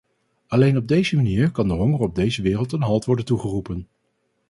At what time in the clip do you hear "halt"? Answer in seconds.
2.81-3.05